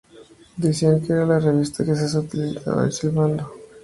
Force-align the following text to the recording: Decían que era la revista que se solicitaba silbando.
Decían 0.57 0.99
que 1.01 1.13
era 1.13 1.27
la 1.27 1.37
revista 1.37 1.85
que 1.85 1.93
se 1.93 2.09
solicitaba 2.09 2.89
silbando. 2.89 3.51